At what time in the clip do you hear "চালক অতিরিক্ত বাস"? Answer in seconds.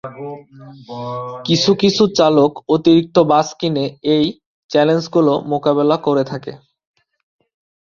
2.17-3.47